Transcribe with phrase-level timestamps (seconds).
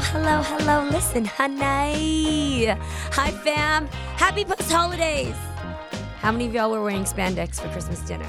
[0.00, 0.88] hello, hello.
[0.90, 2.66] Listen, honey.
[2.66, 3.86] Hi, fam.
[4.16, 5.34] Happy post holidays.
[6.20, 8.28] How many of y'all were wearing spandex for Christmas dinner?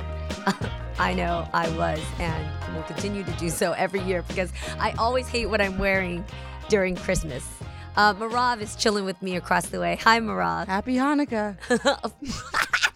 [1.00, 5.28] I know I was and will continue to do so every year because I always
[5.28, 6.24] hate what I'm wearing
[6.70, 7.46] during Christmas.
[7.98, 9.98] Uh, Marav is chilling with me across the way.
[10.04, 10.68] Hi, Marav.
[10.68, 11.58] Happy Hanukkah.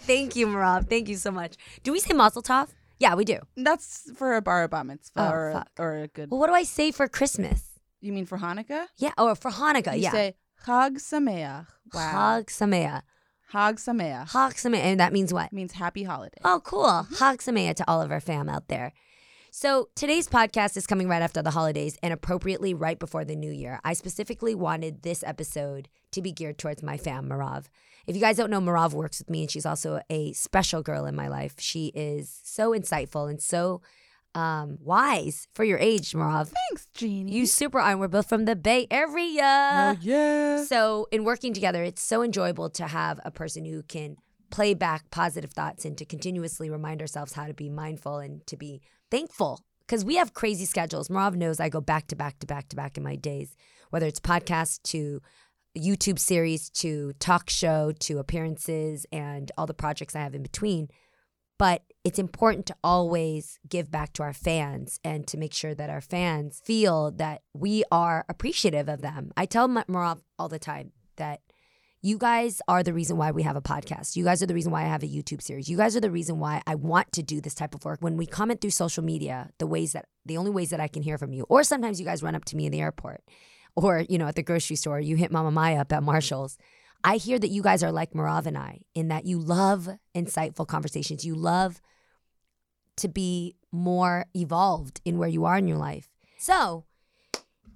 [0.02, 0.88] Thank you, Marav.
[0.90, 1.56] Thank you so much.
[1.84, 2.70] Do we say Mazel Tov?
[3.00, 3.40] Yeah, we do.
[3.58, 6.32] That's for a bar bar mitzvah Oh, or, or a good.
[6.32, 7.75] Well, what do I say for Christmas?
[8.06, 8.86] You mean for Hanukkah?
[8.98, 9.96] Yeah, or for Hanukkah.
[9.96, 10.12] You yeah.
[10.12, 11.66] say Chag Sameach.
[11.92, 12.40] Wow.
[12.40, 13.02] Chag Sameach.
[13.52, 14.30] Chag Sameach.
[14.30, 14.78] Chag Sameach.
[14.78, 15.52] And that means what?
[15.52, 16.38] means happy holiday.
[16.44, 16.86] Oh, cool.
[16.86, 17.16] Mm-hmm.
[17.16, 18.94] Chag Sameach to all of our fam out there.
[19.50, 23.52] So today's podcast is coming right after the holidays and appropriately right before the new
[23.52, 23.80] year.
[23.84, 27.66] I specifically wanted this episode to be geared towards my fam, Marav.
[28.06, 31.06] If you guys don't know, Marav works with me and she's also a special girl
[31.08, 31.56] in my life.
[31.58, 33.82] She is so insightful and so
[34.36, 36.52] um, wise for your age, Marav.
[36.70, 37.32] Thanks, Jeannie.
[37.32, 38.00] You super are.
[38.00, 39.96] We're both from the Bay Area.
[39.96, 40.64] Oh, yeah.
[40.66, 44.18] So, in working together, it's so enjoyable to have a person who can
[44.52, 48.58] play back positive thoughts and to continuously remind ourselves how to be mindful and to
[48.58, 49.62] be thankful.
[49.88, 51.08] Because we have crazy schedules.
[51.08, 53.56] Marav knows I go back to back to back to back in my days,
[53.90, 55.22] whether it's podcast to
[55.78, 60.90] YouTube series to talk show to appearances and all the projects I have in between.
[61.58, 65.90] But it's important to always give back to our fans and to make sure that
[65.90, 69.32] our fans feel that we are appreciative of them.
[69.38, 71.42] I tell Ma- Marav all the time that
[72.02, 74.16] you guys are the reason why we have a podcast.
[74.16, 75.68] You guys are the reason why I have a YouTube series.
[75.68, 77.98] You guys are the reason why I want to do this type of work.
[78.00, 81.02] When we comment through social media, the ways that the only ways that I can
[81.02, 83.24] hear from you, or sometimes you guys run up to me in the airport,
[83.76, 86.60] or you know at the grocery store, you hit Mama Maya up at Marshalls.
[87.06, 90.68] I hear that you guys are like Marav and I in that you love insightful
[90.68, 91.24] conversations.
[91.24, 91.80] You love
[92.98, 96.10] to be more evolved in where you are in your life.
[96.40, 96.86] So,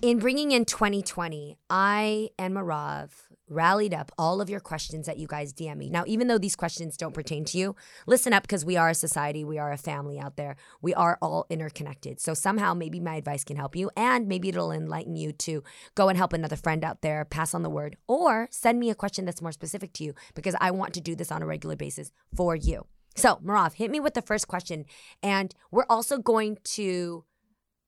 [0.02, 3.12] in bringing in 2020, I and Marav
[3.50, 5.90] rallied up all of your questions that you guys DM me.
[5.90, 7.76] Now, even though these questions don't pertain to you,
[8.08, 11.18] listen up because we are a society, we are a family out there, we are
[11.22, 12.20] all interconnected.
[12.20, 15.64] So, somehow, maybe my advice can help you, and maybe it'll enlighten you to
[15.96, 18.96] go and help another friend out there, pass on the word, or send me a
[18.96, 21.76] question that's more specific to you because I want to do this on a regular
[21.76, 22.86] basis for you.
[23.16, 24.86] So, Marav, hit me with the first question.
[25.22, 27.26] And we're also going to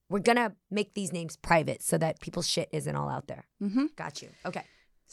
[0.09, 3.47] we're gonna make these names private so that people's shit isn't all out there.
[3.63, 3.85] Mm-hmm.
[3.95, 4.29] Got you.
[4.45, 4.63] Okay.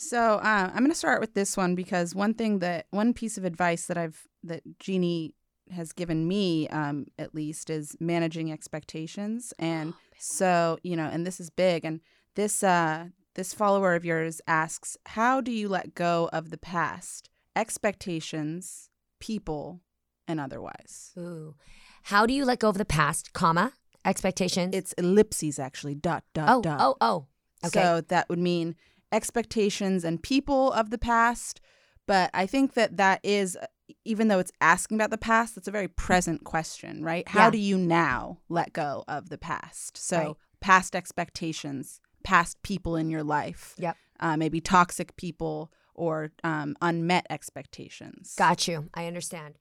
[0.00, 3.36] So uh, I'm going to start with this one because one thing that one piece
[3.36, 5.34] of advice that I've that Jeannie
[5.72, 9.52] has given me, um, at least, is managing expectations.
[9.58, 11.84] And so you know, and this is big.
[11.84, 12.00] And
[12.36, 17.28] this uh, this follower of yours asks, how do you let go of the past,
[17.56, 19.80] expectations, people,
[20.28, 21.10] and otherwise?
[21.18, 21.56] Ooh.
[22.04, 23.72] How do you let go of the past, comma,
[24.04, 24.76] expectations?
[24.76, 25.96] It's ellipses actually.
[25.96, 26.78] Dot dot oh, dot.
[26.80, 27.26] oh, oh.
[27.66, 27.82] Okay.
[27.82, 28.76] So that would mean
[29.12, 31.60] expectations and people of the past.
[32.06, 33.56] But I think that that is,
[34.04, 37.26] even though it's asking about the past, that's a very present question, right?
[37.28, 37.50] How Yeah.
[37.50, 39.96] do you now let go of the past?
[39.96, 40.36] So Right.
[40.60, 43.96] past expectations, past people in your life, Yep.
[44.20, 48.34] uh, maybe toxic people or um, unmet expectations.
[48.38, 48.88] Got you.
[48.94, 49.56] I understand.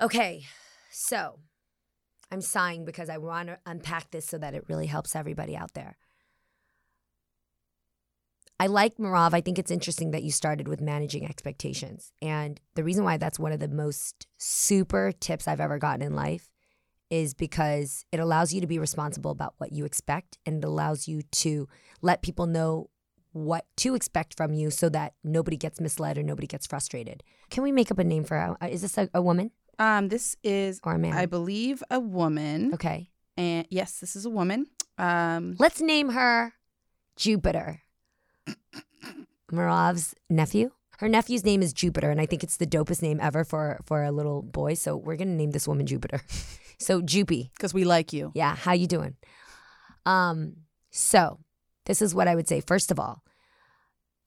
[0.00, 0.44] Okay.
[0.90, 1.40] So
[2.30, 5.74] I'm sighing because I want to unpack this so that it really helps everybody out
[5.74, 5.96] there.
[8.62, 9.34] I like Marav.
[9.34, 12.12] I think it's interesting that you started with managing expectations.
[12.22, 16.14] And the reason why that's one of the most super tips I've ever gotten in
[16.14, 16.48] life
[17.10, 21.08] is because it allows you to be responsible about what you expect and it allows
[21.08, 21.66] you to
[22.02, 22.88] let people know
[23.32, 27.24] what to expect from you so that nobody gets misled or nobody gets frustrated.
[27.50, 28.56] Can we make up a name for her?
[28.68, 31.14] Is this a, a woman Um, this is, or a man?
[31.14, 32.74] I believe, a woman.
[32.74, 33.10] okay.
[33.36, 34.66] And yes, this is a woman.
[34.98, 36.52] Um, Let's name her
[37.16, 37.82] Jupiter.
[39.50, 40.70] Marav's nephew.
[40.98, 44.04] Her nephew's name is Jupiter, and I think it's the dopest name ever for for
[44.04, 44.74] a little boy.
[44.74, 46.22] So we're gonna name this woman Jupiter.
[46.78, 48.32] so Jupy, because we like you.
[48.34, 49.16] yeah, how you doing?
[50.06, 50.56] Um,
[50.90, 51.40] so
[51.86, 52.60] this is what I would say.
[52.60, 53.22] First of all,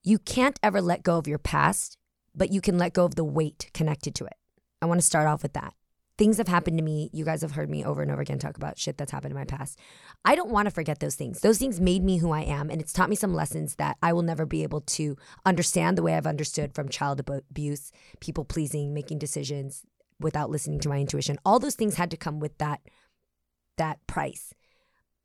[0.04, 1.98] you can't ever let go of your past,
[2.36, 4.36] but you can let go of the weight connected to it.
[4.82, 5.74] I want to start off with that.
[6.18, 7.10] Things have happened to me.
[7.12, 9.38] You guys have heard me over and over again talk about shit that's happened in
[9.38, 9.78] my past.
[10.24, 11.42] I don't want to forget those things.
[11.42, 14.14] Those things made me who I am, and it's taught me some lessons that I
[14.14, 17.92] will never be able to understand the way I've understood from child abuse,
[18.22, 19.84] people pleasing, making decisions
[20.20, 21.38] without listening to my intuition.
[21.46, 22.80] All those things had to come with that
[23.78, 24.54] that price.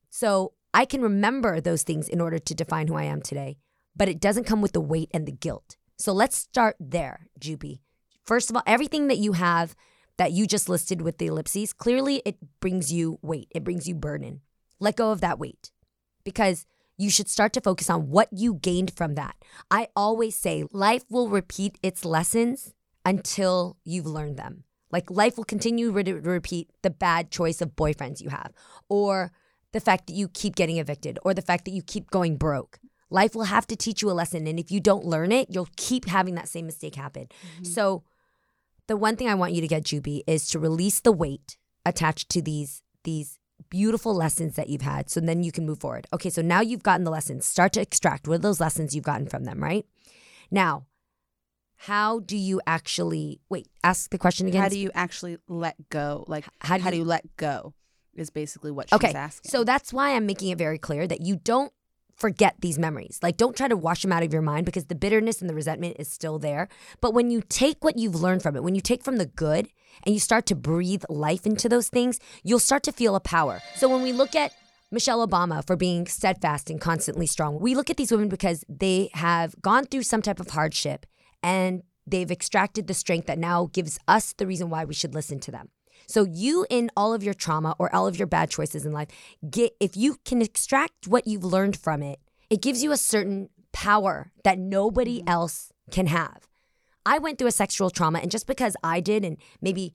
[0.08, 3.58] So I can remember those things in order to define who I am today,
[3.94, 5.76] but it doesn't come with the weight and the guilt.
[5.98, 7.81] So let's start there, Jupy.
[8.25, 9.76] First of all, everything that you have
[10.20, 13.94] that you just listed with the ellipses, clearly it brings you weight, it brings you
[13.94, 14.43] burden.
[14.78, 15.70] Let go of that weight
[16.25, 16.67] because
[16.99, 19.34] you should start to focus on what you gained from that.
[19.70, 24.64] I always say life will repeat its lessons until you've learned them.
[24.93, 28.52] Like life will continue to repeat the bad choice of boyfriends you have,
[28.90, 29.32] or
[29.73, 32.78] the fact that you keep getting evicted, or the fact that you keep going broke.
[33.08, 34.46] Life will have to teach you a lesson.
[34.46, 37.28] And if you don't learn it, you'll keep having that same mistake happen.
[37.55, 37.64] Mm-hmm.
[37.64, 38.05] So,
[38.90, 41.56] the one thing I want you to get, Jupy, is to release the weight
[41.87, 43.38] attached to these these
[43.69, 45.08] beautiful lessons that you've had.
[45.08, 46.08] So then you can move forward.
[46.12, 47.46] Okay, so now you've gotten the lessons.
[47.46, 49.87] Start to extract what are those lessons you've gotten from them, right?
[50.50, 50.87] Now,
[51.76, 53.69] how do you actually wait?
[53.84, 54.60] Ask the question again.
[54.60, 56.25] How do you actually let go?
[56.26, 57.75] Like how do you, how do you let go?
[58.14, 59.50] Is basically what she's okay, asking.
[59.50, 61.72] So that's why I'm making it very clear that you don't
[62.20, 63.19] forget these memories.
[63.22, 65.55] Like, don't try to wash them out of your mind because the bitterness and the
[65.55, 66.69] resentment is still there.
[67.00, 69.69] But when you take what you've learned from it, when you take from the good
[70.05, 73.61] and you start to breathe life into those things, you'll start to feel a power.
[73.75, 74.52] So when we look at
[74.90, 79.08] Michelle Obama for being steadfast and constantly strong, we look at these women because they
[79.14, 81.06] have gone through some type of hardship
[81.43, 85.40] and they've extracted the strength that now gives us the reason why we should listen
[85.40, 85.70] to them.
[86.11, 89.09] So you in all of your trauma or all of your bad choices in life,
[89.49, 92.19] get if you can extract what you've learned from it,
[92.51, 95.29] it gives you a certain power that nobody mm-hmm.
[95.29, 96.49] else can have.
[97.07, 99.95] I went through a sexual trauma and just because I did and maybe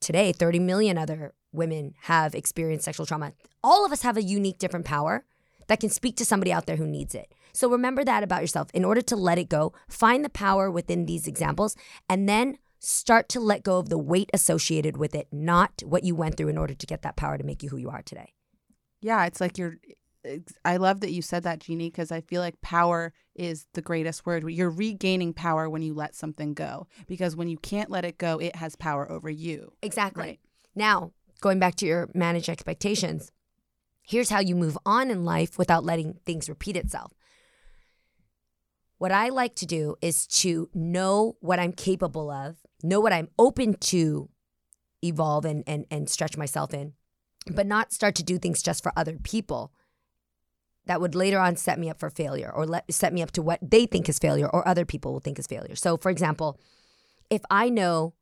[0.00, 4.58] today 30 million other women have experienced sexual trauma, all of us have a unique
[4.58, 5.26] different power
[5.66, 7.34] that can speak to somebody out there who needs it.
[7.52, 8.68] So remember that about yourself.
[8.72, 11.76] In order to let it go, find the power within these examples
[12.08, 16.14] and then start to let go of the weight associated with it, not what you
[16.14, 18.32] went through in order to get that power to make you who you are today.
[19.00, 19.76] Yeah, it's like you're.
[20.64, 24.24] I love that you said that, Jeannie, because I feel like power is the greatest
[24.24, 24.48] word.
[24.48, 28.38] You're regaining power when you let something go, because when you can't let it go,
[28.38, 29.72] it has power over you.
[29.82, 30.22] Exactly.
[30.22, 30.40] Right.
[30.74, 33.32] Now, going back to your manage expectations,
[34.02, 37.12] here's how you move on in life without letting things repeat itself.
[38.98, 43.28] What I like to do is to know what I'm capable of know what I'm
[43.38, 44.28] open to
[45.02, 46.92] evolve and, and, and stretch myself in,
[47.50, 49.72] but not start to do things just for other people
[50.86, 53.42] that would later on set me up for failure or let, set me up to
[53.42, 55.74] what they think is failure or other people will think is failure.
[55.74, 56.60] So, for example,
[57.30, 58.12] if I know,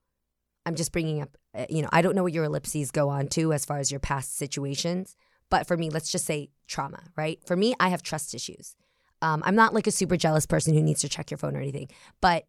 [0.64, 3.26] I'm just bringing up, uh, you know, I don't know what your ellipses go on
[3.28, 5.16] to as far as your past situations,
[5.50, 7.40] but for me, let's just say trauma, right?
[7.46, 8.76] For me, I have trust issues.
[9.22, 11.60] Um, I'm not like a super jealous person who needs to check your phone or
[11.60, 11.88] anything,
[12.20, 12.44] but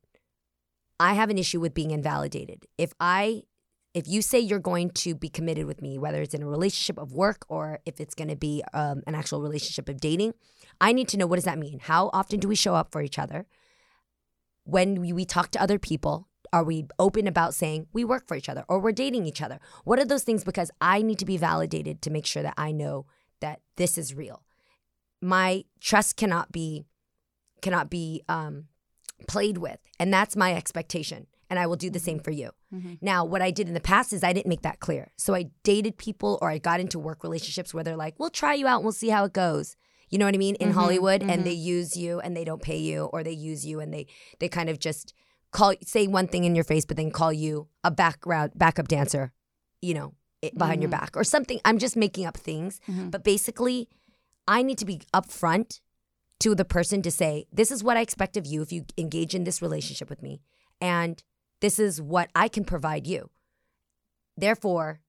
[1.00, 2.66] I have an issue with being invalidated.
[2.78, 3.44] If I
[3.94, 6.98] if you say you're going to be committed with me, whether it's in a relationship
[6.98, 10.34] of work or if it's going to be um, an actual relationship of dating,
[10.82, 11.80] I need to know what does that mean?
[11.80, 13.46] How often do we show up for each other?
[14.64, 18.36] When we, we talk to other people, are we open about saying we work for
[18.36, 19.60] each other or we're dating each other?
[19.84, 20.44] What are those things?
[20.44, 23.06] Because I need to be validated to make sure that I know
[23.42, 24.42] that this is real.
[25.24, 26.86] My trust cannot be
[27.62, 28.66] cannot be um,
[29.28, 29.80] played with.
[30.00, 31.28] And that's my expectation.
[31.50, 32.24] And I will do the same mm-hmm.
[32.24, 32.52] for you.
[32.74, 32.94] Mm-hmm.
[33.02, 35.12] Now, what I did in the past is I didn't make that clear.
[35.18, 38.54] So I dated people or I got into work relationships where they're like, we'll try
[38.54, 39.76] you out and we'll see how it goes.
[40.10, 40.56] You know what I mean?
[40.56, 40.80] In mm-hmm.
[40.80, 41.44] Hollywood, and mm-hmm.
[41.44, 44.06] they use you and they don't pay you, or they use you and they
[44.40, 45.14] they kind of just
[45.52, 49.32] call say one thing in your face, but then call you a background backup dancer,
[49.82, 50.14] you know,
[50.56, 51.00] behind your mm-hmm.
[51.00, 51.60] back or something.
[51.66, 53.90] I'm just making up things, but basically,
[54.48, 55.80] I need to be upfront
[56.40, 59.34] to the person to say, This is what I expect of you if you engage
[59.36, 60.42] in this relationship with me.
[60.82, 61.24] And
[61.62, 63.30] this is what I can provide you.
[64.36, 65.00] Therefore,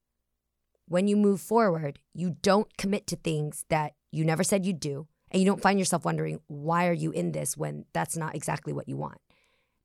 [0.86, 5.08] when you move forward, you don't commit to things that you never said you'd do.
[5.30, 8.72] And you don't find yourself wondering, why are you in this when that's not exactly
[8.72, 9.18] what you want?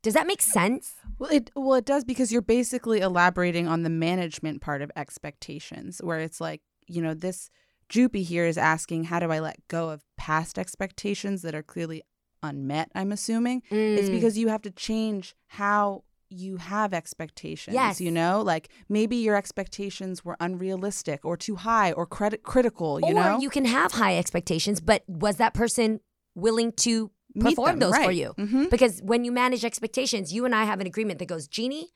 [0.04, 0.94] Does that make sense?
[1.18, 6.00] Well, it well it does because you're basically elaborating on the management part of expectations,
[6.04, 7.50] where it's like, you know, this
[7.90, 12.04] Jupy here is asking, how do I let go of past expectations that are clearly
[12.44, 12.92] unmet?
[12.96, 13.98] I'm assuming mm.
[13.98, 17.74] it's because you have to change how you have expectations.
[17.74, 18.00] Yes.
[18.00, 23.08] You know, like maybe your expectations were unrealistic or too high or credit critical, you
[23.08, 23.40] or know?
[23.40, 26.00] you can have high expectations, but was that person
[26.36, 28.06] willing to perform those right.
[28.06, 28.36] for you?
[28.38, 28.66] Mm-hmm.
[28.66, 31.90] Because when you manage expectations, you and I have an agreement that goes, Jeannie,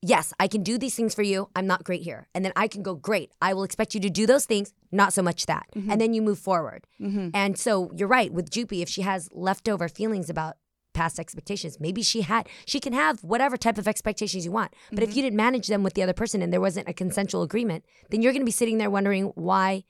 [0.00, 1.50] yes, I can do these things for you.
[1.54, 2.28] I'm not great here.
[2.34, 3.32] And then I can go, great.
[3.40, 5.66] I will expect you to do those things, not so much that.
[5.74, 5.90] Mm-hmm.
[5.90, 6.86] And then you move forward.
[7.00, 7.30] Mm-hmm.
[7.34, 10.56] And so you're right with Jupy, if she has leftover feelings about
[10.94, 14.72] past expectations, maybe she had, she can have whatever type of expectations you want.
[14.90, 15.10] But mm-hmm.
[15.10, 17.84] if you didn't manage them with the other person and there wasn't a consensual agreement,
[18.10, 19.84] then you're going to be sitting there wondering why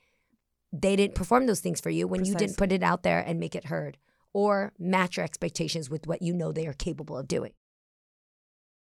[0.72, 2.32] they didn't perform those things for you when Precisely.
[2.32, 3.98] you didn't put it out there and make it heard
[4.32, 7.52] or match your expectations with what you know they are capable of doing.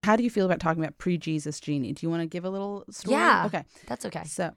[0.02, 1.92] How do you feel about talking about pre-Jesus Jeannie?
[1.92, 3.16] Do you want to give a little story?
[3.16, 3.46] Yeah.
[3.46, 3.64] Okay.
[3.86, 4.24] That's okay.
[4.24, 4.52] So,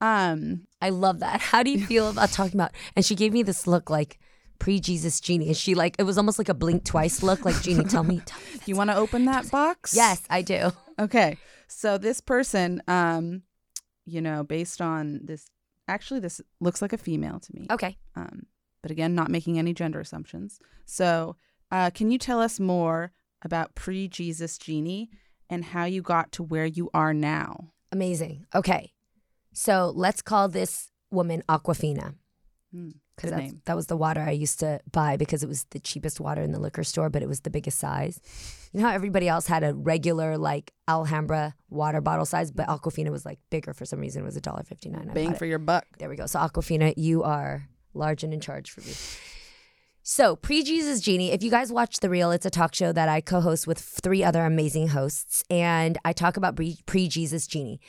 [0.00, 1.40] um, I love that.
[1.40, 2.72] How do you feel about talking about?
[2.96, 4.18] And she gave me this look like
[4.58, 7.44] pre Jesus Jeannie, And she like, it was almost like a blink twice look.
[7.44, 8.20] Like, Jeannie, tell me.
[8.24, 8.60] Tell me.
[8.66, 9.94] You want to open that box?
[9.94, 10.70] Yes, I do.
[10.98, 11.38] Okay.
[11.66, 13.42] So this person, um,
[14.04, 15.46] you know, based on this,
[15.88, 17.66] actually, this looks like a female to me.
[17.70, 17.96] Okay.
[18.14, 18.46] Um,
[18.82, 20.60] but again, not making any gender assumptions.
[20.84, 21.36] So,
[21.70, 25.10] uh, can you tell us more about pre Jesus Jeannie
[25.48, 27.72] and how you got to where you are now?
[27.92, 28.46] Amazing.
[28.54, 28.92] Okay.
[29.52, 32.14] So let's call this woman Aquafina.
[32.72, 33.62] Hmm, Because good that, name.
[33.64, 36.52] that was the water I used to buy because it was the cheapest water in
[36.52, 38.20] the liquor store, but it was the biggest size.
[38.72, 43.10] You know how everybody else had a regular like Alhambra water bottle size, but Aquafina
[43.10, 44.22] was like bigger for some reason.
[44.22, 45.10] It was $1.59.
[45.10, 45.38] I Bang bought it.
[45.38, 45.84] for your buck.
[45.98, 46.26] There we go.
[46.26, 48.92] So Aquafina, you are large and in charge for me.
[50.02, 53.08] So pre Jesus Jeannie, if you guys watch the Real, it's a talk show that
[53.08, 57.80] I co-host with three other amazing hosts, and I talk about pre Jesus Jeannie.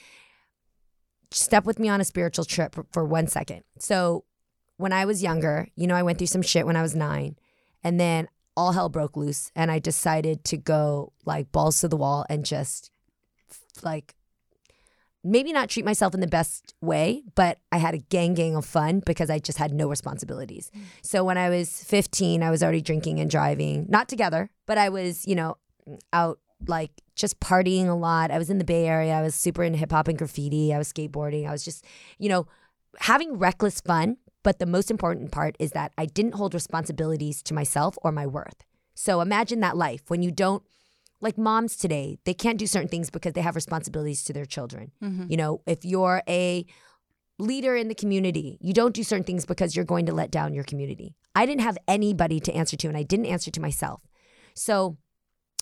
[1.31, 3.63] Step with me on a spiritual trip for- one second.
[3.79, 4.25] So
[4.77, 7.37] when I was younger, you know, I went through some shit when I was nine,
[7.83, 11.97] and then all hell broke loose, and I decided to go like balls to the
[11.97, 12.91] wall and just
[13.81, 14.15] like
[15.23, 18.65] maybe not treat myself in the best way, but I had a gang gang of
[18.65, 20.71] fun because I just had no responsibilities.
[20.75, 20.81] Mm.
[21.03, 24.89] So when I was 15, I was already drinking and driving, not together, but I
[24.89, 25.57] was, you know,
[26.11, 26.91] out like
[27.21, 28.31] just partying a lot.
[28.31, 29.13] I was in the Bay Area.
[29.13, 30.73] I was super into hip hop and graffiti.
[30.73, 31.47] I was skateboarding.
[31.47, 31.85] I was just,
[32.17, 32.47] you know,
[32.99, 34.17] having reckless fun.
[34.43, 38.25] But the most important part is that I didn't hold responsibilities to myself or my
[38.25, 38.65] worth.
[38.95, 40.63] So imagine that life when you don't
[41.21, 44.91] like moms today, they can't do certain things because they have responsibilities to their children.
[45.03, 45.25] Mm-hmm.
[45.29, 46.65] You know, if you're a
[47.37, 50.53] leader in the community, you don't do certain things because you're going to let down
[50.53, 51.15] your community.
[51.35, 54.01] I didn't have anybody to answer to, and I didn't answer to myself.
[54.55, 54.97] So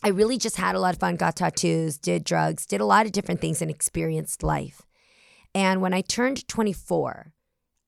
[0.03, 3.05] I really just had a lot of fun, got tattoos, did drugs, did a lot
[3.05, 4.81] of different things, and experienced life.
[5.53, 7.33] And when I turned 24,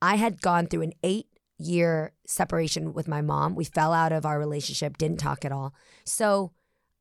[0.01, 1.27] I had gone through an eight
[1.57, 3.55] year separation with my mom.
[3.55, 5.73] We fell out of our relationship, didn't talk at all.
[6.05, 6.51] So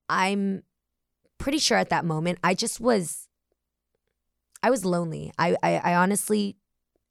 [0.08, 0.62] I'm
[1.38, 3.26] pretty sure at that moment I just was
[4.62, 5.32] I was lonely.
[5.38, 6.56] I I, I honestly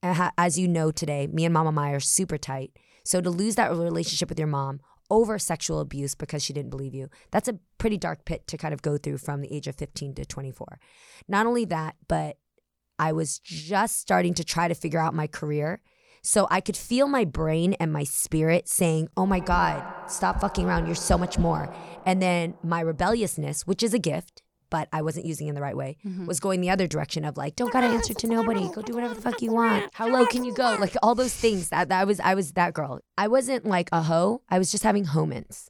[0.01, 2.71] as you know today, me and Mama Mai are super tight.
[3.03, 4.79] So to lose that relationship with your mom
[5.09, 8.73] over sexual abuse because she didn't believe you, that's a pretty dark pit to kind
[8.73, 10.79] of go through from the age of 15 to 24.
[11.27, 12.37] Not only that, but
[12.97, 15.81] I was just starting to try to figure out my career.
[16.21, 20.65] So I could feel my brain and my spirit saying, Oh my God, stop fucking
[20.65, 20.85] around.
[20.85, 21.73] You're so much more.
[22.05, 25.61] And then my rebelliousness, which is a gift, but I wasn't using it in the
[25.61, 28.69] right way, was going the other direction of like, don't gotta answer to nobody.
[28.69, 29.89] Go do whatever the fuck you want.
[29.93, 30.77] How low can you go?
[30.79, 31.69] Like all those things.
[31.69, 32.99] That, that I was I was that girl.
[33.17, 34.41] I wasn't like a hoe.
[34.49, 35.69] I was just having moments.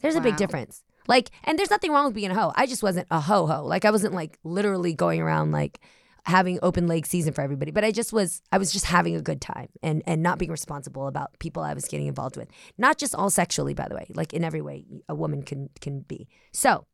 [0.00, 0.82] There's a big difference.
[1.06, 2.52] Like, and there's nothing wrong with being a hoe.
[2.56, 3.64] I just wasn't a ho ho.
[3.64, 5.80] Like I wasn't like literally going around like
[6.26, 7.70] having open leg season for everybody.
[7.70, 10.50] But I just was I was just having a good time and and not being
[10.50, 12.48] responsible about people I was getting involved with.
[12.78, 14.06] Not just all sexually, by the way.
[14.14, 16.28] Like in every way a woman can can be.
[16.52, 16.86] So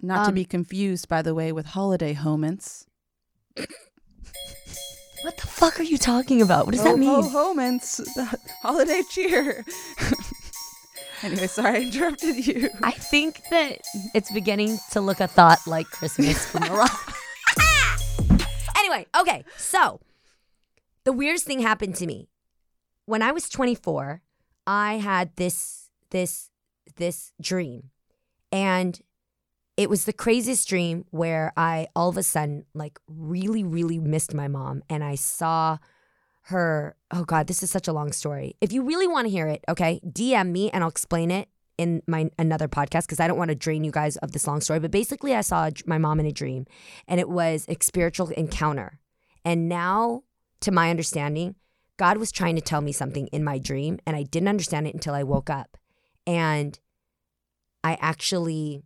[0.00, 2.86] Not to Um, be confused, by the way, with holiday homents.
[5.22, 6.66] what the fuck are you talking about?
[6.66, 7.08] What does that mean?
[7.08, 7.96] Ho, ho, homents.
[7.96, 9.64] The holiday cheer.
[11.22, 12.70] anyway, sorry I interrupted you.
[12.82, 13.80] I think that
[14.14, 16.88] it's beginning to look a thought like Christmas from Mariah.
[18.76, 20.00] anyway, okay, so
[21.04, 22.28] the weirdest thing happened to me
[23.06, 24.22] when I was 24.
[24.66, 26.50] I had this this
[26.96, 27.90] this dream,
[28.52, 29.00] and
[29.78, 34.34] it was the craziest dream where I all of a sudden like really really missed
[34.34, 35.78] my mom, and I saw
[36.46, 36.96] her.
[37.12, 38.56] Oh God, this is such a long story.
[38.60, 42.02] If you really want to hear it, okay, DM me and I'll explain it in
[42.08, 44.80] my another podcast because I don't want to drain you guys of this long story.
[44.80, 46.66] But basically, I saw my mom in a dream,
[47.06, 48.98] and it was a spiritual encounter.
[49.44, 50.24] And now,
[50.60, 51.54] to my understanding,
[51.98, 54.94] God was trying to tell me something in my dream, and I didn't understand it
[54.94, 55.78] until I woke up.
[56.26, 56.80] And
[57.84, 58.82] I actually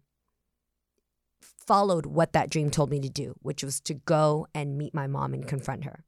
[1.67, 5.07] followed what that dream told me to do, which was to go and meet my
[5.07, 6.05] mom and confront her.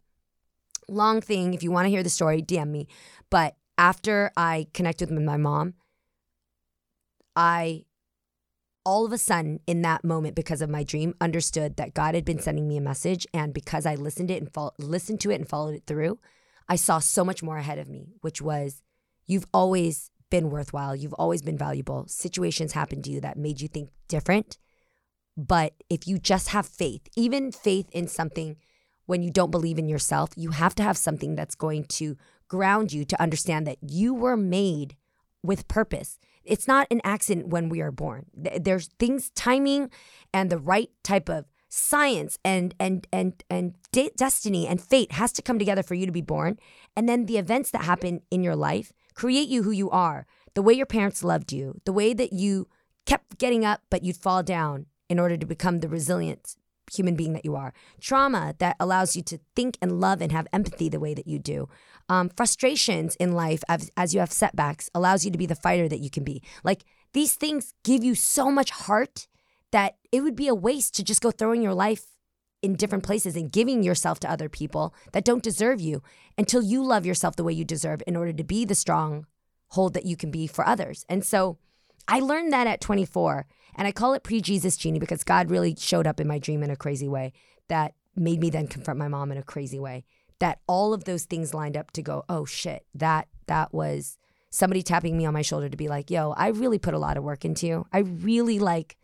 [0.89, 2.89] Long thing, if you want to hear the story, DM me.
[3.31, 5.75] But after I connected with my mom,
[7.35, 7.85] I
[8.85, 12.25] all of a sudden in that moment because of my dream understood that God had
[12.25, 15.37] been sending me a message and because I listened it and fol- listened to it
[15.37, 16.19] and followed it through,
[16.69, 18.83] I saw so much more ahead of me, which was
[19.27, 22.05] you've always been worthwhile, you've always been valuable.
[22.09, 24.59] Situations happened to you that made you think different.
[25.37, 28.57] But if you just have faith, even faith in something
[29.07, 32.17] when you don't believe in yourself, you have to have something that's going to
[32.49, 34.97] ground you to understand that you were made
[35.43, 36.19] with purpose.
[36.45, 38.27] It's not an accident when we are born.
[38.35, 39.91] There's things, timing,
[40.33, 45.33] and the right type of science and and and and de- destiny and fate has
[45.33, 46.59] to come together for you to be born.
[46.97, 50.63] And then the events that happen in your life create you who you are, the
[50.63, 52.69] way your parents loved you, the way that you
[53.07, 56.57] kept getting up, but you'd fall down in order to become the resilient
[56.93, 57.73] human being that you are.
[58.01, 61.39] Trauma that allows you to think and love and have empathy the way that you
[61.39, 61.69] do.
[62.09, 65.89] Um, frustrations in life as, as you have setbacks allows you to be the fighter
[65.89, 66.43] that you can be.
[66.63, 69.29] Like these things give you so much heart
[69.73, 72.05] that it would be a waste to just go throwing your life
[72.63, 76.03] in different places and giving yourself to other people that don't deserve you
[76.39, 79.27] until you love yourself the way you deserve in order to be the strong
[79.69, 81.05] hold that you can be for others.
[81.09, 81.59] And so
[82.09, 83.47] I learned that at 24
[83.77, 86.63] and I call it pre Jesus Jeannie because God really showed up in my dream
[86.63, 87.33] in a crazy way
[87.69, 90.05] that made me then confront my mom in a crazy way.
[90.39, 94.19] That all of those things lined up to go, oh shit, that that was
[94.51, 97.17] somebody tapping me on my shoulder to be like, yo, I really put a lot
[97.17, 97.87] of work into you.
[97.93, 98.97] I really like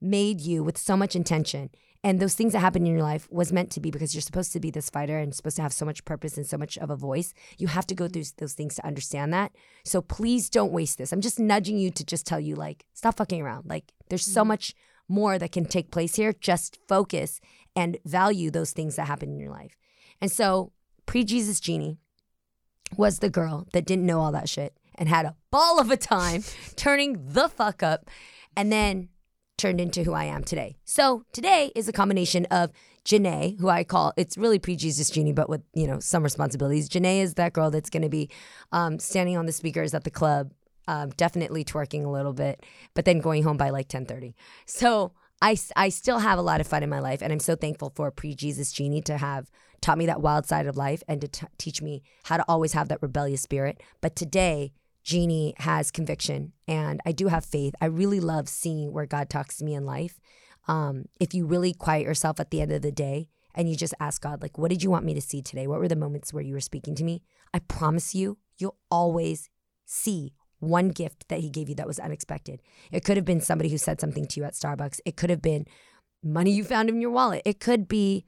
[0.00, 1.70] made you with so much intention.
[2.04, 4.52] And those things that happen in your life was meant to be because you're supposed
[4.52, 6.90] to be this fighter and supposed to have so much purpose and so much of
[6.90, 7.34] a voice.
[7.58, 9.50] You have to go through those things to understand that.
[9.84, 11.12] So please don't waste this.
[11.12, 13.66] I'm just nudging you to just tell you, like, stop fucking around.
[13.66, 14.48] Like, there's so Mm-hmm.
[14.48, 14.74] much
[15.08, 16.32] more that can take place here.
[16.32, 17.40] Just focus
[17.74, 19.76] and value those things that happen in your life.
[20.20, 20.72] And so,
[21.06, 21.98] pre Jesus Jeannie
[22.96, 25.96] was the girl that didn't know all that shit and had a ball of a
[25.96, 26.44] time
[26.76, 28.08] turning the fuck up
[28.56, 29.08] and then
[29.58, 30.76] turned into who I am today.
[30.84, 32.72] So today is a combination of
[33.04, 36.88] Janae, who I call it's really pre-Jesus Jeannie, but with you know some responsibilities.
[36.88, 38.30] Janae is that girl that's going to be
[38.72, 40.52] um, standing on the speakers at the club,
[40.86, 44.34] um, definitely twerking a little bit, but then going home by like ten thirty.
[44.66, 47.56] So I I still have a lot of fun in my life, and I'm so
[47.56, 49.50] thankful for pre-Jesus Jeannie to have
[49.80, 52.74] taught me that wild side of life and to t- teach me how to always
[52.74, 53.82] have that rebellious spirit.
[54.00, 54.72] But today.
[55.08, 57.74] Jeannie has conviction and I do have faith.
[57.80, 60.20] I really love seeing where God talks to me in life.
[60.66, 63.94] Um, if you really quiet yourself at the end of the day and you just
[64.00, 65.66] ask God, like, what did you want me to see today?
[65.66, 67.22] What were the moments where you were speaking to me?
[67.54, 69.48] I promise you, you'll always
[69.86, 72.60] see one gift that He gave you that was unexpected.
[72.92, 75.40] It could have been somebody who said something to you at Starbucks, it could have
[75.40, 75.64] been
[76.22, 78.26] money you found in your wallet, it could be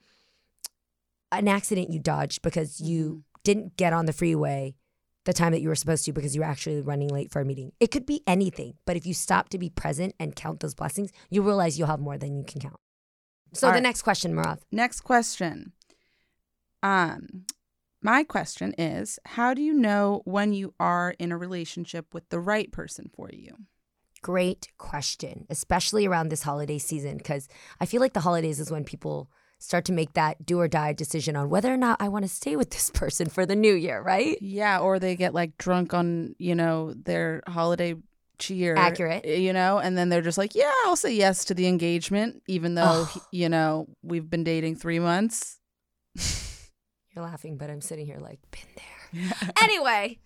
[1.31, 4.77] an accident you dodged because you didn't get on the freeway
[5.25, 7.45] the time that you were supposed to because you were actually running late for a
[7.45, 7.73] meeting.
[7.79, 11.13] It could be anything, but if you stop to be present and count those blessings,
[11.29, 12.77] you realize you'll have more than you can count.
[13.53, 13.83] So All the right.
[13.83, 14.61] next question, Marav.
[14.71, 15.73] Next question.
[16.83, 17.45] Um,
[18.03, 22.41] my question is How do you know when you are in a relationship with the
[22.41, 23.57] right person for you?
[24.23, 27.49] Great question, especially around this holiday season, because
[27.81, 29.31] I feel like the holidays is when people
[29.61, 32.29] start to make that do or die decision on whether or not I want to
[32.29, 34.37] stay with this person for the new year, right?
[34.41, 37.95] Yeah, or they get like drunk on, you know, their holiday
[38.39, 38.75] cheer.
[38.75, 39.23] Accurate.
[39.25, 42.43] Eh, you know, and then they're just like, yeah, I'll say yes to the engagement,
[42.49, 43.23] even though, Oh.
[43.31, 45.61] you know, we've been dating three months.
[47.15, 49.53] You're laughing, but I'm sitting here like, been there.
[49.63, 50.19] anyway,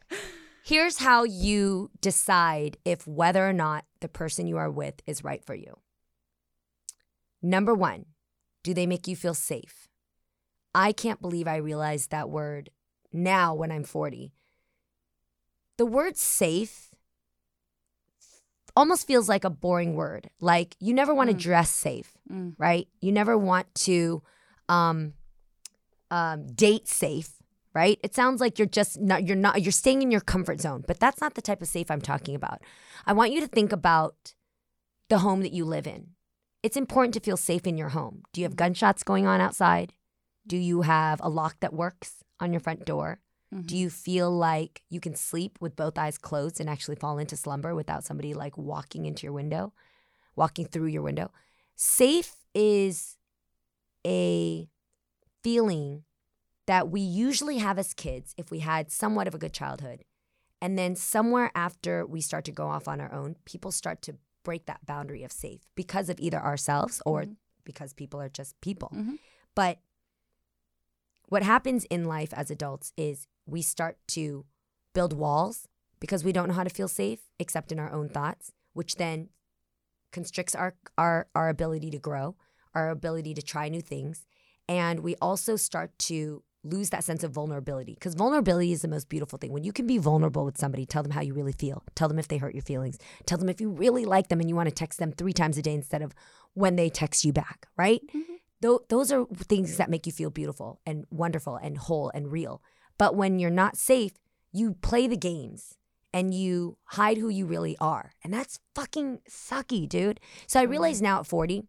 [0.64, 5.44] here's how you decide if whether or not the person you are with is right
[5.44, 5.78] for you.
[7.42, 8.06] Number one,
[8.64, 9.86] do they make you feel safe?
[10.74, 12.70] I can't believe I realized that word
[13.12, 14.32] now when I'm 40.
[15.78, 16.90] The word safe
[18.76, 20.30] almost feels like a boring word.
[20.40, 21.40] Like you never want to Mm.
[21.40, 22.54] dress safe Mm.
[22.58, 22.88] right?
[23.00, 24.22] You never want to
[24.68, 25.12] um,
[26.10, 27.30] um, date safe,
[27.74, 28.00] right?
[28.02, 30.98] It sounds like you're just not you're not you're staying in your comfort zone, but
[30.98, 32.62] that's not the type of safe I'm talking about.
[33.06, 34.34] I want you to think about
[35.10, 36.14] the home that you live in.
[36.64, 38.22] It's important to feel safe in your home.
[38.32, 39.92] Do you have gunshots going on outside?
[40.46, 43.20] Do you have a lock that works on your front door?
[43.52, 43.76] Do mm-hmm.
[43.76, 47.74] you feel like you can sleep with both eyes closed and actually fall into slumber
[47.74, 49.74] without somebody like walking into your window,
[50.36, 51.30] walking through your window?
[51.76, 53.18] Safe is
[54.06, 54.66] a
[55.42, 56.04] feeling
[56.66, 60.02] that we usually have as kids if we had somewhat of a good childhood.
[60.62, 64.16] And then somewhere after we start to go off on our own, people start to
[64.44, 67.36] break that boundary of safe because of either ourselves or Mhm.
[67.64, 68.90] because people are just people.
[68.94, 69.18] Mhm.
[69.54, 69.80] But
[71.28, 74.44] what happens in life as adults is we start to
[74.92, 75.66] build walls
[75.98, 79.30] because we don't know how to feel safe except in our own thoughts, which then
[80.12, 82.36] constricts our our our ability to grow,
[82.74, 84.26] our ability to try new things,
[84.68, 89.08] and we also start to lose that sense of vulnerability because vulnerability is the most
[89.08, 89.52] beautiful thing.
[89.52, 91.84] When you can be vulnerable with somebody, tell them how you really feel.
[91.94, 92.98] Tell them if they hurt your feelings.
[93.26, 95.58] Tell them if you really like them and you want to text them 3 times
[95.58, 96.14] a day instead of
[96.54, 98.00] when they text you back, right?
[98.08, 98.34] Mm-hmm.
[98.60, 102.62] Tho- those are things that make you feel beautiful and wonderful and whole and real.
[102.96, 104.12] But when you're not safe,
[104.52, 105.76] you play the games
[106.12, 108.12] and you hide who you really are.
[108.22, 110.20] And that's fucking sucky, dude.
[110.46, 110.70] So I mm-hmm.
[110.70, 111.64] realize now at 40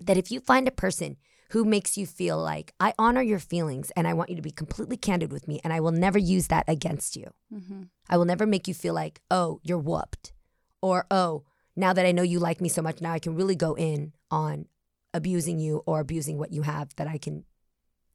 [0.00, 1.16] that if you find a person
[1.52, 4.50] who makes you feel like I honor your feelings and I want you to be
[4.50, 7.30] completely candid with me and I will never use that against you.
[7.52, 7.82] Mm-hmm.
[8.08, 10.32] I will never make you feel like, oh, you're whooped.
[10.80, 11.44] Or, oh,
[11.76, 14.14] now that I know you like me so much, now I can really go in
[14.30, 14.64] on
[15.12, 17.44] abusing you or abusing what you have that I can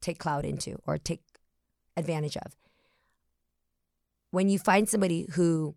[0.00, 1.22] take clout into or take
[1.96, 2.56] advantage of.
[4.32, 5.76] When you find somebody who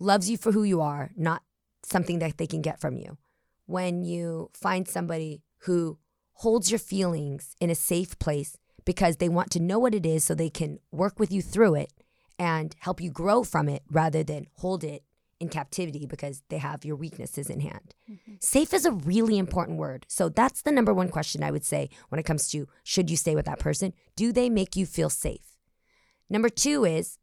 [0.00, 1.42] loves you for who you are, not
[1.82, 3.18] something that they can get from you,
[3.66, 5.98] when you find somebody who
[6.34, 10.24] holds your feelings in a safe place because they want to know what it is
[10.24, 11.92] so they can work with you through it
[12.38, 15.04] and help you grow from it rather than hold it
[15.38, 17.94] in captivity because they have your weaknesses in hand.
[18.10, 18.34] Mm-hmm.
[18.40, 20.06] Safe is a really important word.
[20.08, 23.16] So that's the number one question I would say when it comes to should you
[23.16, 23.92] stay with that person?
[24.14, 25.58] Do they make you feel safe?
[26.30, 27.18] Number two is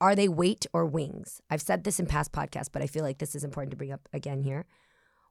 [0.00, 1.40] are they weight or wings?
[1.48, 3.92] I've said this in past podcasts, but I feel like this is important to bring
[3.92, 4.66] up again here.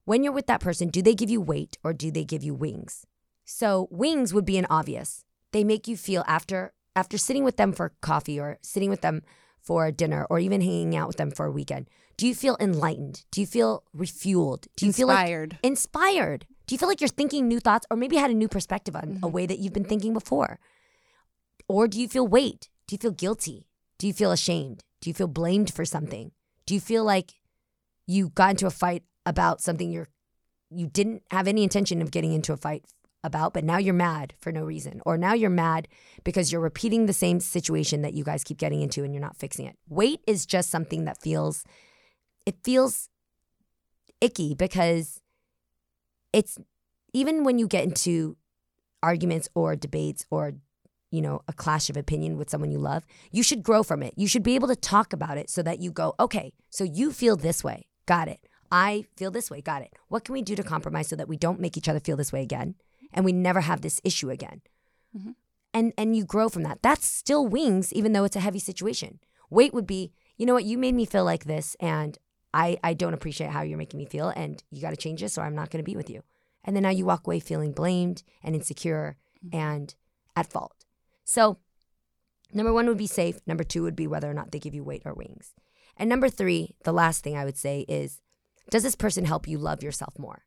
[0.06, 2.54] When you're with that person, do they give you weight or do they give you
[2.54, 3.06] wings?
[3.46, 5.24] So wings would be an obvious.
[5.52, 9.22] They make you feel after after sitting with them for coffee or sitting with them
[9.62, 11.90] for dinner or even hanging out with them for a weekend.
[12.18, 13.24] Do you feel enlightened?
[13.32, 14.68] Do you feel refueled?
[14.76, 15.52] Do you Inspired.
[15.52, 16.46] feel like inspired?
[16.68, 19.20] Do you feel like you're thinking new thoughts or maybe had a new perspective on
[19.24, 20.60] a way that you've been thinking before?
[21.68, 22.70] Or do you feel weight?
[22.88, 23.68] Do you feel guilty?
[23.98, 24.84] Do you feel ashamed?
[25.00, 26.32] Do you feel blamed for something?
[26.66, 27.36] Do you feel like
[28.06, 30.10] you got into a fight about something you're
[30.74, 32.86] you didn't have any intention of getting into a fight
[33.24, 35.02] about, but now you're mad for no reason.
[35.06, 35.88] Or now you're mad
[36.24, 39.38] because you're repeating the same situation that you guys keep getting into and you're not
[39.38, 39.76] fixing it.
[39.88, 41.64] Weight is just something that feels
[42.46, 43.10] it feels
[44.20, 45.20] icky because
[46.34, 46.58] it's
[47.14, 48.38] even when you get into
[49.04, 50.54] arguments or debates or
[51.12, 54.14] you know a clash of opinion with someone you love you should grow from it
[54.16, 57.12] you should be able to talk about it so that you go okay so you
[57.12, 58.40] feel this way got it
[58.72, 59.94] i feel this way got it.
[60.08, 62.32] What can we do to compromise so that we don't make each other feel this
[62.34, 62.76] way again
[63.14, 64.62] and we never have this issue again?
[65.16, 65.36] Mhm.
[65.74, 66.82] and and you grow from that.
[66.82, 69.20] That's still wings even though it's a heavy situation.
[69.50, 70.66] Weight would be you know what?
[70.66, 72.18] You made me feel like this and
[72.54, 75.38] i i don't appreciate how you're making me feel and you got to change this
[75.38, 76.22] or i'm not going to be with you.
[76.64, 79.18] And then now you walk away feeling blamed and insecure
[79.52, 79.96] and
[80.36, 80.86] at fault.
[81.24, 81.58] So
[82.54, 83.40] number one would be safe.
[83.48, 85.54] Number two would be whether or not they give you weight or wings.
[85.98, 88.22] And number three the last thing i would say is
[88.70, 90.44] does this person help you love yourself more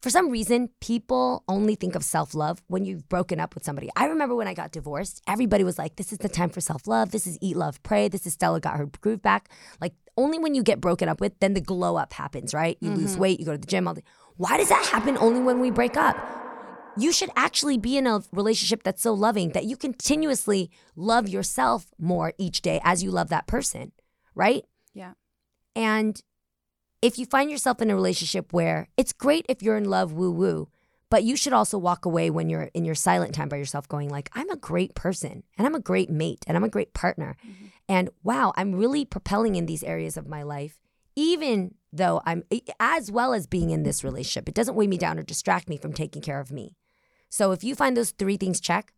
[0.00, 3.90] for some reason, people only think of self love when you've broken up with somebody.
[3.96, 6.86] I remember when I got divorced, everybody was like, this is the time for self
[6.86, 7.10] love.
[7.10, 8.08] This is eat, love, pray.
[8.08, 9.50] This is Stella got her groove back.
[9.80, 12.78] Like, only when you get broken up with, then the glow up happens, right?
[12.80, 13.20] You lose mm-hmm.
[13.20, 14.02] weight, you go to the gym all day.
[14.36, 16.16] Why does that happen only when we break up?
[16.96, 21.86] You should actually be in a relationship that's so loving that you continuously love yourself
[21.98, 23.92] more each day as you love that person,
[24.34, 24.64] right?
[24.94, 25.12] Yeah.
[25.76, 26.20] And
[27.02, 30.30] if you find yourself in a relationship where it's great if you're in love, woo
[30.30, 30.68] woo,
[31.10, 34.08] but you should also walk away when you're in your silent time by yourself going
[34.08, 37.36] like, I'm a great person and I'm a great mate and I'm a great partner.
[37.44, 37.66] Mm-hmm.
[37.88, 40.78] And wow, I'm really propelling in these areas of my life,
[41.16, 42.44] even though I'm
[42.78, 44.48] as well as being in this relationship.
[44.48, 46.76] It doesn't weigh me down or distract me from taking care of me.
[47.28, 48.92] So if you find those three things check,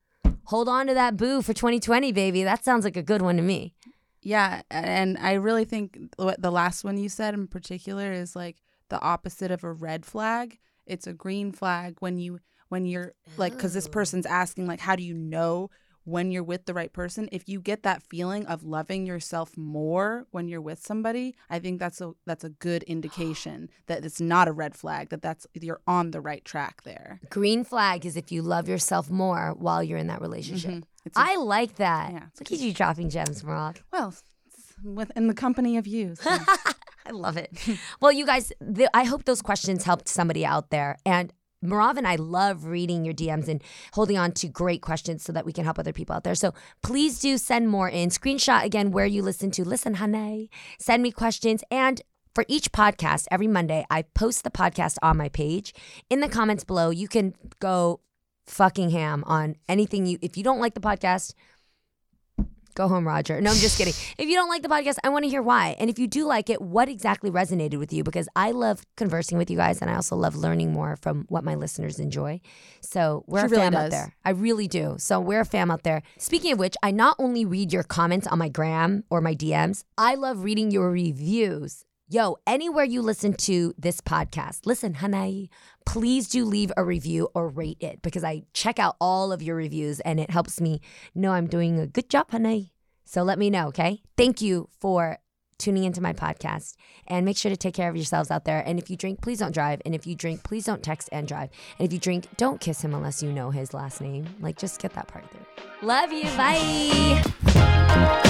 [0.44, 2.44] hold on to that boo for 2020, baby.
[2.44, 3.74] That sounds like a good one to me.
[4.22, 8.62] Yeah, and I really think what the last one you said in particular is like
[8.88, 10.58] the opposite of a red flag.
[10.86, 13.90] It's a green flag when you when you're like cuz this Oh.
[13.90, 15.70] person's asking like how do you know
[16.04, 17.28] when you're with the right person?
[17.30, 21.78] If you get that feeling of loving yourself more when you're with somebody, I think
[21.78, 25.80] that's a that's a good indication that it's not a red flag, that that's you're
[25.86, 27.20] on the right track there.
[27.30, 30.70] Green flag is if you love yourself more while you're in that relationship.
[30.72, 30.82] Mhm.
[31.04, 32.12] It's a- I like that.
[32.12, 33.78] Yeah, Look at you dropping gems, Marav.
[33.92, 34.14] well,
[34.48, 36.14] it's in the company of you.
[36.16, 36.30] so-
[37.04, 37.50] I love it.
[38.00, 40.96] well, you guys, the, I hope those questions helped somebody out there.
[41.04, 41.32] And
[41.64, 43.60] Marav and I love reading your DMs and
[43.92, 46.36] holding on to great questions so that we can help other people out there.
[46.36, 48.10] So please do send more in.
[48.10, 49.64] Screenshot again where you listen to.
[49.64, 50.48] Listen, honey.
[50.78, 51.62] Send me questions.
[51.72, 52.00] And
[52.36, 55.74] for each podcast, every Monday, I post the podcast on my page.
[56.08, 58.00] In the comments below, you can go
[58.46, 61.34] fucking ham on anything you, if you don't like the podcast,
[62.74, 63.40] Go home, Roger.
[63.40, 63.94] No, I'm just kidding.
[64.18, 65.74] If you don't like the podcast, I want to hear why.
[65.78, 68.04] And if you do like it, what exactly resonated with you?
[68.04, 71.44] Because I love conversing with you guys and I also love learning more from what
[71.44, 72.40] my listeners enjoy.
[72.80, 74.14] So we're She a really fam out there.
[74.24, 74.94] I really do.
[74.98, 76.02] So we're a fam out there.
[76.18, 79.82] Speaking of which, I not only read your comments on my gram or my DMs,
[79.98, 81.84] I love reading your reviews.
[82.12, 85.48] Yo, anywhere you listen to this podcast, listen, honey,
[85.86, 89.56] please do leave a review or rate it because I check out all of your
[89.56, 90.82] reviews and it helps me
[91.14, 92.74] know I'm doing a good job, honey.
[93.06, 94.02] So let me know, okay?
[94.14, 95.20] Thank you for
[95.56, 96.74] tuning into my podcast.
[97.06, 98.60] And make sure to take care of yourselves out there.
[98.60, 99.80] And if you drink, please don't drive.
[99.86, 101.48] And if you drink, please don't text and drive.
[101.78, 104.26] And if you drink, don't kiss him unless you know his last name.
[104.38, 105.46] Like, just get that part through.
[105.80, 106.24] Love you.
[106.36, 108.22] Bye.